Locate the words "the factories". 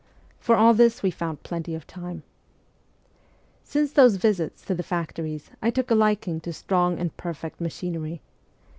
4.73-5.51